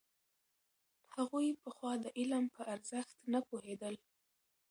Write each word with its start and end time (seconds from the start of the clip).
هغوی 1.15 1.47
پخوا 1.63 1.93
د 2.03 2.05
علم 2.19 2.45
په 2.55 2.61
ارزښت 2.73 3.17
نه 3.33 3.39
پوهېدل. 3.47 3.95